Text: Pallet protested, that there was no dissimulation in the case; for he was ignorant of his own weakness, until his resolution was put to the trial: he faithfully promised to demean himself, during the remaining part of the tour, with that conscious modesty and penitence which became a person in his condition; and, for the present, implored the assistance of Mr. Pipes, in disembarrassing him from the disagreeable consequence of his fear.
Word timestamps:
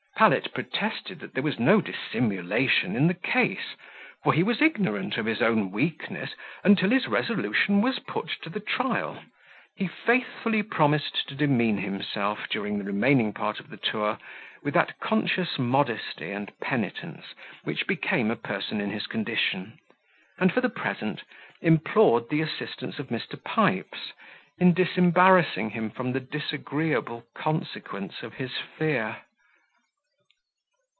Pallet 0.17 0.53
protested, 0.53 1.19
that 1.19 1.33
there 1.33 1.41
was 1.41 1.57
no 1.57 1.81
dissimulation 1.81 2.95
in 2.95 3.07
the 3.07 3.15
case; 3.15 3.73
for 4.23 4.33
he 4.33 4.43
was 4.43 4.61
ignorant 4.61 5.17
of 5.17 5.25
his 5.25 5.41
own 5.41 5.71
weakness, 5.71 6.35
until 6.63 6.91
his 6.91 7.07
resolution 7.07 7.81
was 7.81 7.97
put 7.97 8.27
to 8.43 8.47
the 8.51 8.59
trial: 8.59 9.23
he 9.75 9.87
faithfully 9.87 10.61
promised 10.61 11.27
to 11.27 11.33
demean 11.33 11.77
himself, 11.79 12.47
during 12.51 12.77
the 12.77 12.83
remaining 12.83 13.33
part 13.33 13.59
of 13.59 13.71
the 13.71 13.77
tour, 13.77 14.19
with 14.61 14.75
that 14.75 14.99
conscious 14.99 15.57
modesty 15.57 16.29
and 16.29 16.51
penitence 16.59 17.33
which 17.63 17.87
became 17.87 18.29
a 18.29 18.35
person 18.35 18.79
in 18.79 18.91
his 18.91 19.07
condition; 19.07 19.79
and, 20.37 20.53
for 20.53 20.61
the 20.61 20.69
present, 20.69 21.23
implored 21.63 22.29
the 22.29 22.41
assistance 22.41 22.99
of 22.99 23.07
Mr. 23.07 23.43
Pipes, 23.43 24.13
in 24.59 24.75
disembarrassing 24.75 25.71
him 25.71 25.89
from 25.89 26.11
the 26.11 26.19
disagreeable 26.19 27.25
consequence 27.33 28.21
of 28.21 28.35
his 28.35 28.51
fear. 28.77 29.15